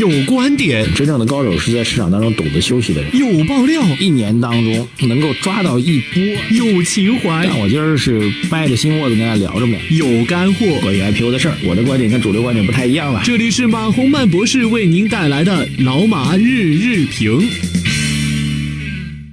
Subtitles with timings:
[0.00, 3.14] 有观点，真正的高手是在市场当中懂得休息的人。
[3.14, 6.22] 有爆料，一年当中能够抓到一波。
[6.56, 8.18] 有情怀，但我今儿是
[8.50, 9.76] 掰着心窝子跟大家聊着呢。
[9.90, 13.20] 有干货，关于 IPO 的事儿，我的观点跟主流观点不太一样了。
[13.22, 17.38] 这里是马洪曼博士为您带来的老马日日评。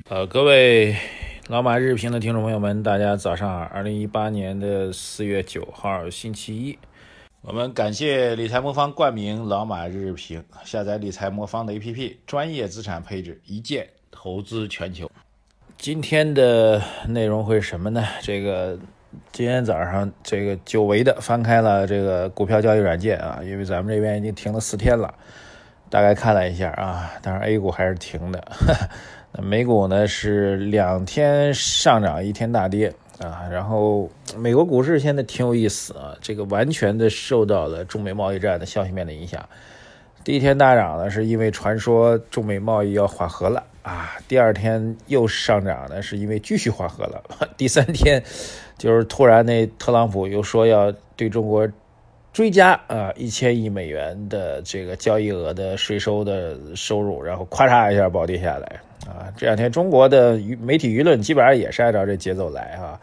[0.10, 0.98] 呃，各位
[1.48, 3.60] 老马日评的听众朋友们，大家早上好！
[3.74, 6.78] 二零一八年的四月九号，星期一。
[7.48, 15.10] 我们感谢理财魔方冠名老马日评，下载理财魔方的 APP，专业资产配置，一键投资全球。
[15.78, 18.04] 今天的内容会是什么呢？
[18.22, 18.78] 这个
[19.32, 25.14] 今天早上这个久违的翻开了这个股票交易软件啊，因为咱们这边已经停了四天了，
[25.90, 28.44] 大概看了一下啊，当然 A 股还是停的，
[29.32, 32.94] 那美股呢是两天上涨，一天大跌。
[33.20, 39.44] 啊，然后美国股市现在挺有意思啊，这个完全的受到了中美贸易战的消息面的影响。
[40.24, 47.22] 第一天大涨呢，是因为传说中美贸易要缓和了啊；第二天又上涨呢，是因为继续缓和了；
[47.58, 48.22] 第三天
[48.78, 51.68] 就是突然那特朗普又说要对中国
[52.38, 58.80] 追加啊一千亿美元的这个交易额的税收的收入，然后咔嚓一下暴跌下来。
[59.08, 63.02] 啊，这两天中国的媒体舆论基本上也是按照这节奏来啊，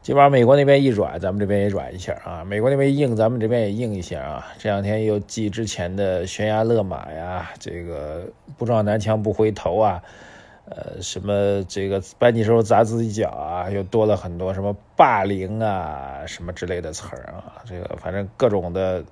[0.00, 4.46] 基本上美国那边一软，咱们这边也软一下啊；美国那边硬，咱们这边也硬一下啊。
[4.60, 10.00] 这两天又继之前的悬崖勒马呀，这个不撞南墙不回头啊，
[10.70, 17.62] 呃，什么这个搬起手砸自己脚啊，又多了很多什么霸凌啊什么之类的词儿啊。
[17.64, 19.02] 这个反正各种的，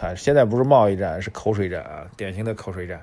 [0.00, 3.00] 啊现在不是贸易战，是口水战啊，典型的口水战。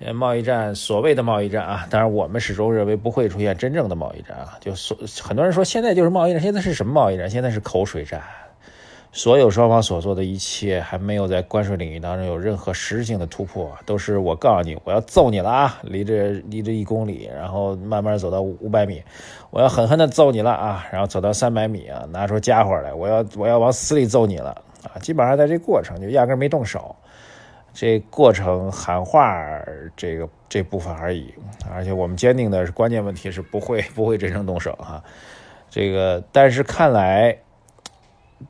[0.00, 4.58] 呃，贸易战，所谓的贸易战啊，当然我们始终认为不会出现真正的贸易战啊。
[4.60, 7.28] 就所很多人说现在就是贸易战，现在是什么贸易战？
[7.28, 8.22] 现在是口水战。
[9.12, 15.78] 所有双方所做的一切还没有在关税领域当中有任何实质性的突破，都是我告诉你，我要揍你了啊！
[15.82, 19.02] 离这离这一公里，然后慢慢走到五百米，
[19.50, 20.86] 我要狠狠的揍你了啊！
[20.92, 24.50] 然后走到三百米啊，拿出家伙来，我要我要往死里揍你了
[24.84, 24.98] 啊！
[25.00, 26.94] 基本上在这过程就压根没动手。
[27.72, 29.40] 这过程喊话
[29.96, 31.32] 这个这部分而已，
[31.72, 35.02] 而且我们坚定的是关键问题是不会不会真正动手哈。
[35.68, 37.36] 这个但是看来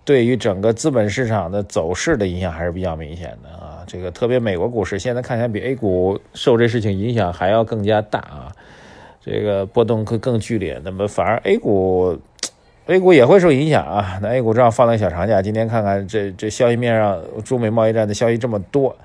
[0.04, 3.84] 对于整个资本市场的走势的影响还是比较明显的啊。
[3.86, 8.52] 这个特别美国股市现在看起来比 A 股受这事情影响还要更加大啊，
[9.20, 10.80] 这个波动会更剧烈。
[10.84, 12.18] 那么反而 A 股。
[12.86, 18.96] A 股也会受影响啊，那 A 股正好放了个小长假，今天看看这这消息面上中美贸易战的消息这么多，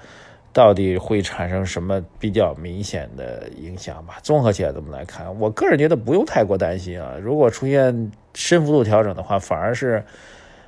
[0.52, 4.16] 到底会产生什么比较明显的影响吧？
[4.24, 7.14] 综合起来这么来看，我个人觉得不用太过担心啊。
[7.22, 10.04] 如果出现深幅度调整的话，反而是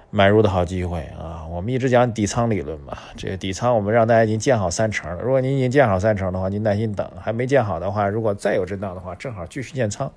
[0.09, 1.45] 买入的好机会啊。
[1.49, 5.21] 我们一直讲底仓理论嘛，这个底仓我们让大家已经建好三成了。
[5.21, 10.11] 如果您已经建好三成的话，您耐心等；还没建好的话，如果再有震荡的话，正好继续建仓。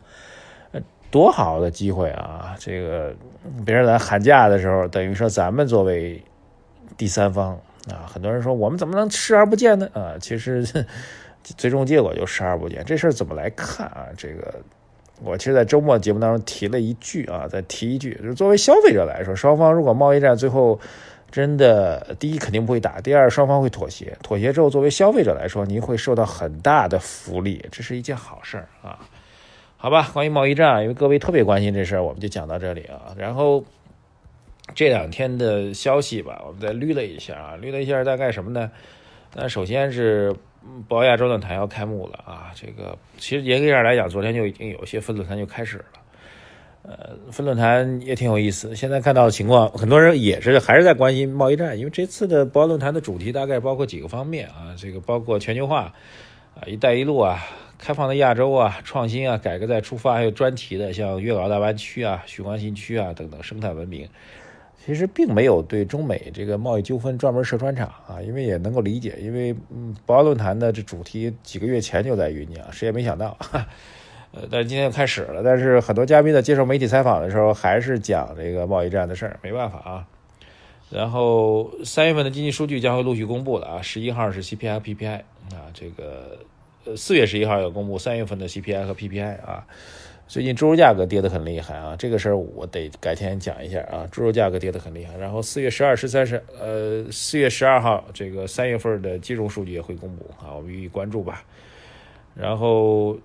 [0.72, 0.80] 呃
[1.10, 2.54] 多好的机会啊！
[2.56, 3.12] 这个
[3.66, 6.22] 别人来喊价的时候，等于说咱们作为
[6.96, 7.58] 第三方
[7.88, 9.90] 啊，很多人说我们怎么能视而不见呢？
[9.92, 10.64] 啊，其实
[11.42, 12.84] 最终结果就视而不见。
[12.84, 14.06] 这事儿怎么来看啊？
[14.16, 14.54] 这个
[15.22, 20.81] 我其实，在周末节目当中提了一句啊，再提一句，就是作为消费者来说，双方如果贸易战最后
[21.31, 28.98] 真的第一肯定不会打，第二双方会妥协，妥协之后，作为消费者来说，您会受到很大的福利，这是一件好事儿啊。
[29.76, 33.14] 好吧，关于贸易战，因为各位特别关心这事儿，我们就讲到这里啊。
[33.16, 33.64] 然后
[34.75, 38.70] 这两天的消息吧，我们再捋了一下啊，捋了一下大概什么呢？
[39.34, 40.34] 那首先是
[40.88, 45.84] 博鳌亚洲论坛要开幕了啊，这个其实严格上来讲，昨天就已经有一些分论坛就开始了。
[46.82, 48.75] 呃，分论坛也挺有意思。
[48.75, 55.93] 现在看到的情况，很多人也是还是在关心贸易战，因为这次的博鳌论坛的主题大概包括几个方面啊，这个包括全球化
[56.54, 57.38] 啊，一带一路啊。
[57.82, 64.06] 开放的亚洲啊，创新啊，改革再出发，还有专题的，像粤港澳大湾区啊、许关新区啊等等生态文明，
[64.90, 73.36] 其实并没有对中美这个贸易纠纷专门设专场啊，因为也能够理解，因为嗯，博鳌论坛的这主题几个月前就在酝酿，谁也没想到，
[74.34, 80.04] 呃，但是今天开始了，但是很多嘉宾在接受媒体采访的时候还是讲这个贸易战的事儿，没办法啊。
[80.91, 85.20] 然后三月份的经济数据将会陆续公布了啊，十一号是 CPI、PPI
[85.54, 86.36] 啊，这个。
[86.82, 89.66] 呃，四月十一号要公布三月份的 CPI 和 PPI 啊，
[90.30, 95.16] 最近猪肉价格跌得很厉害啊，这个事儿我得改天讲一下啊，猪肉价格跌得很厉害。
[95.16, 101.42] 然后四月十二、十三、十呃，四月十二号这个三月份的金融数据也会公布啊，我们予以关注吧。
[102.36, 103.18] 然后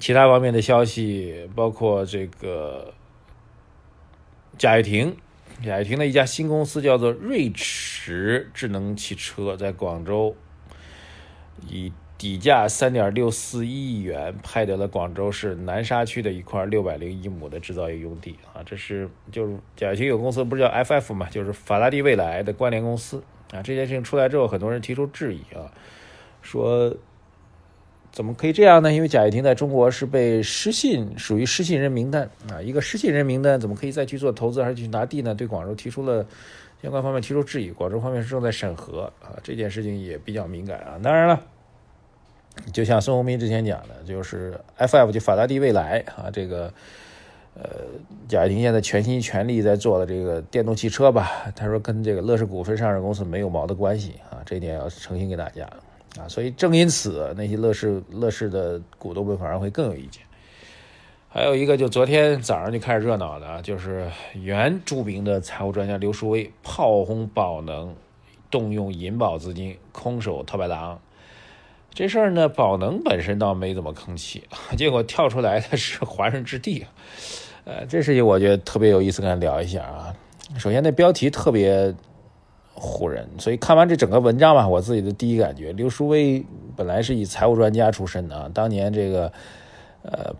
[0.00, 2.94] 其他方面的消息包括这个
[4.56, 5.14] 贾跃亭
[5.62, 10.34] 贾跃亭的一家新公司叫做瑞驰智能汽车，在广州
[11.68, 23.60] 以底价三点六四亿元拍得了广州市南沙区的一块六百零一亩的制造业用地啊，这是就是贾跃亭有公司不是叫 FF 嘛，就是法拉第未来的关联公司啊。
[23.60, 25.66] 这件事情出来之后，很多人提出质疑啊，
[26.42, 26.96] 说
[28.12, 28.92] 怎么可以这样呢？
[28.92, 35.34] 因为贾跃亭在中国是被失信，属于失信人名单啊，一个失信人名单怎么可以再去做投资，还是去拿地呢？
[35.34, 36.24] 对广州提出了
[36.80, 41.00] 相关方面提出质疑，广州方面是正在审核啊，这件事情也比较敏感啊。
[41.02, 41.42] 当然了。
[42.72, 46.72] 就像孙宏斌之前讲的，就是 FF 就法拉第未来啊，这个
[47.54, 47.70] 呃，
[48.28, 55.64] 贾跃亭现在全心全力在做的这个电动汽车吧，他说跟这个乐视股份上市公司没有毛的关系啊，这一点要澄清给大家
[56.18, 56.28] 啊。
[56.28, 60.22] 所以正因此，那些乐视乐视的股东们反而会更有意见。
[61.28, 67.94] 还有一个，就昨天早上就开始热闹的，就是原著名的财务专家刘书威炮轰宝能
[68.50, 71.00] 动用银保资金空手套白狼。
[71.94, 74.42] 这事儿呢，宝能本身倒没怎么吭气，
[74.78, 76.86] 结果跳出来的是华润置地，
[77.64, 80.14] 呃，这事情我觉得特别有意思，跟他聊一下啊。
[80.56, 81.94] 首先，那标题特别
[82.74, 86.42] 唬人，所以看完这整个文章吧，我自己的第一感觉，刘书威
[86.74, 89.30] 本来是以财务专家出身的啊，当年这个
[90.02, 90.34] 呃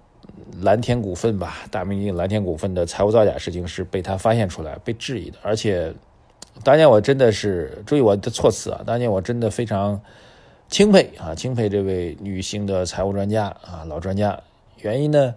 [0.62, 5.92] 蓝天股份吧，大名鼎鼎蓝天股份的财务造假事情是被他发现出来，被质疑的，而且
[6.64, 10.00] 当年我真的是注意我的措辞啊，当年我真的非常。
[10.72, 14.42] 钦佩啊，钦佩这位女性的财务专家啊，老专家。
[14.80, 15.34] 原因呢，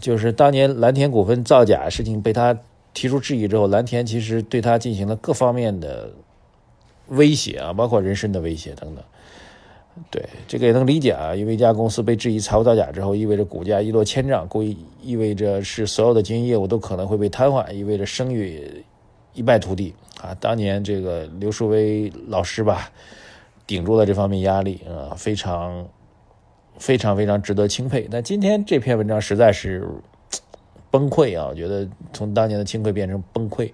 [0.00, 2.56] 就是当年蓝田股份造假事情被他
[2.94, 6.08] 提出质疑之后，蓝田其实对他进行了各方面的
[7.08, 9.04] 威胁啊，包括人身的威胁等等。
[10.08, 18.84] 对，这个也能理解啊，因为一家公司被质疑财务造假之后，意味着股价一落千丈，故意意味着是所有的经营业务都可能会被瘫痪，意味着声誉
[19.32, 20.32] 一败涂地啊。
[20.38, 22.88] 当年这个刘树威老师吧。
[23.66, 25.86] 顶住了这方面压力啊，非常
[26.78, 28.08] 非常非常值得钦佩。
[28.10, 29.86] 但今天这篇文章实在是
[30.90, 31.48] 崩溃啊！
[31.48, 33.70] 我觉得从当年的钦佩变成崩溃。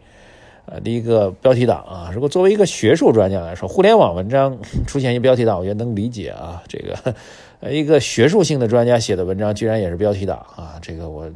[0.67, 4.57] 呃，第一个标题党啊，如果作为一个学术专家来说，互联网文章
[4.87, 6.63] 出现一标题党，我觉得能理解啊。
[6.69, 7.17] 这个
[7.73, 11.29] 一个学术性的专家写的文章，居然也是标题党啊，这个我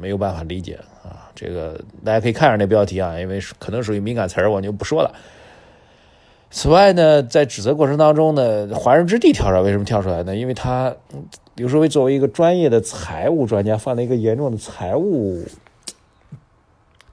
[0.00, 1.28] 没有办法理解啊。
[1.34, 5.12] 这个大家可以看上那标题啊，因为可能属于敏感词儿，我就不说了。
[6.50, 10.34] 此外呢，在指责过程当中呢，华人置地跳出来，为什么跳出来呢？
[10.34, 10.96] 因为他
[11.54, 15.44] 刘书威作为一个专业的财务专家，犯了一个严重的财务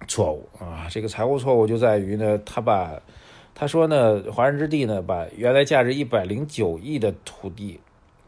[0.08, 0.88] 错误啊。
[0.90, 3.02] 这个财务错误就在于呢，他把
[3.54, 7.82] 他说呢，华人置地呢，把原来价值一百零九亿的土地，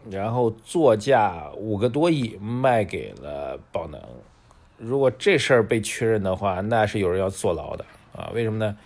[0.10, 4.02] 然后作价五个多亿卖给了宝能。
[4.78, 8.30] 如果这事儿被确认的话，那是有人要坐牢的啊。
[8.36, 8.78] 为什么呢？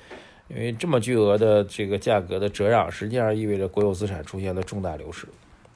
[0.54, 5.26] 因为这么巨额的这个价格的折让，实际上意味着国有资产出现了重大流失，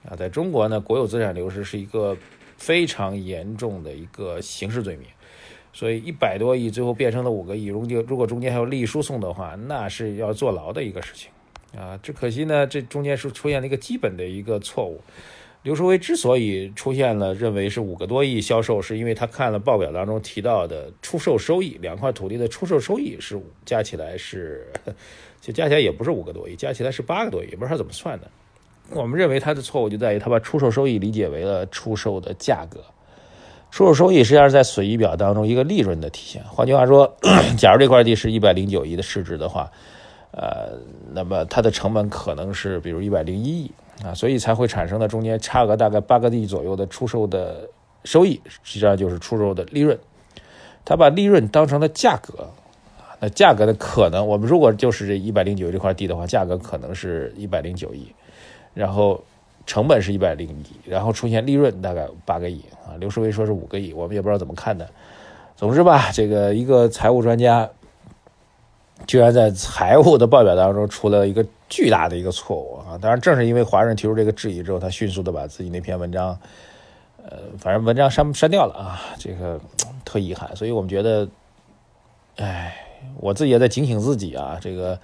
[0.08, 2.16] 啊，在中国呢，国有资产流失是一个
[2.58, 5.08] 非常严重的一个刑事罪名，
[5.72, 11.32] 所以一百多亿最后变成了五个亿，如果如果中间还有利益输送的话，那是要坐牢的一个事情，
[11.80, 15.00] 啊，只可惜呢，这中间是出现了一个基本的一个错误。
[15.66, 24.72] 刘书威之所以出现了认为是五个多亿销售，是因为他看了报表当中提到的出售收益，两块土地的出售收益是加起来是，
[25.42, 28.30] 就加起来也不是五个多亿，加起来是八个多亿，也不知道怎么算的。
[28.92, 32.82] 我们认为他的错误就在于他把出售收益理解为了出售的价格，
[33.72, 36.44] 出售收益实际上是在损益表当中一个利润的体现。
[36.44, 37.12] 换句话说，
[37.58, 39.72] 假如这块地是一百零九亿的市值的话，
[40.30, 40.78] 呃，
[41.12, 43.72] 那么它的成本可能是比如一百零一亿。
[44.04, 47.70] 啊，所以才会产生的中间差额大概八个亿左右的出售的
[48.04, 49.98] 收益，实际上就是出售的利润。
[50.84, 52.44] 他把利润当成了价格，
[52.98, 58.12] 啊，那价格的可能，我们如果就是这一百零九这块地的话，价格可能是一百零九亿，
[58.74, 59.24] 然后
[59.66, 62.94] 成本是一百零亿，然后出现利润大概八个亿啊。
[63.00, 64.88] 刘世威说是五个亿，我们也不知道怎么看的。
[65.56, 67.70] 总之吧，这个一个财务专家。
[69.08, 72.98] 居然在财务的报表当中出了一个巨大的一个错误啊！
[73.00, 76.38] 当然，正是因为华润提出这个质疑之后，他迅速的把自己那篇文章，
[77.24, 79.60] 呃，反正文章删删掉了啊，这个
[80.06, 80.56] 特遗憾。
[80.56, 81.28] 所以我们觉得，
[82.38, 82.76] 哎，
[83.18, 84.98] 我自己也在警醒自己啊，这个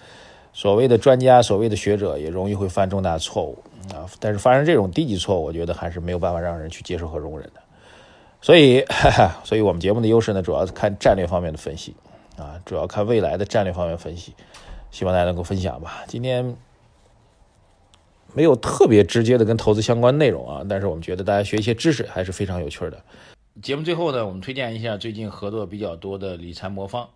[0.53, 3.57] 所谓的专家、所谓的学者也容易会犯重大错误
[3.93, 4.09] 啊。
[4.19, 7.61] 但是发生这种低级错误，我觉得还是没有办法让人去接受和容忍的。
[8.41, 11.93] 所以，哈 哈所以我们节目的优势呢，主要是看战略方面的分析。
[12.41, 14.33] 啊，主要看未来的战略方面分析，
[14.89, 16.03] 希望大家能够分享吧。
[16.07, 16.57] 今天
[18.33, 23.03] 没有特别直接的跟投资相关内容啊，但是我们觉得大家学一些知识还是非常有趣的。
[23.61, 27.09] 节目最后呢，我们推荐一下最近合作比较多的理财魔方。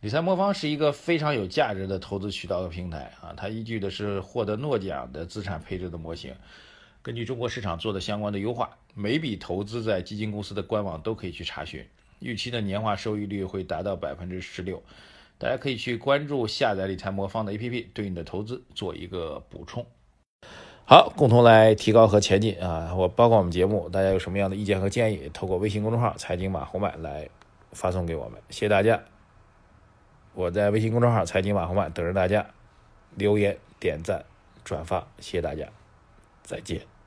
[0.00, 6.34] 理财魔方是一个非常有价值的投资渠道和平台啊，它依据的是获得诺奖的资产配置的模型，
[7.02, 11.84] 根据中国市场做的相关的优化，每笔投资在基金公司的官网都可以去查询，
[12.20, 14.82] 预期的年化收益率会达到百分之十六，
[15.38, 19.84] 大家可以去关注下载理财魔方的 APP，对你的投资做一个补充。
[20.84, 22.92] 好，共同来提高和前进啊！
[22.96, 27.28] 我包括我们节目，大家有什么样的意见和建议，透过微信公众号“财经马红漫”来
[27.72, 29.00] 发送给我们，谢谢大家。
[30.34, 32.44] 我在微信公众号“财经马红漫”等着大家
[33.14, 34.24] 留言、点赞、
[34.64, 35.68] 转发，谢谢大家，
[36.42, 36.99] 再见。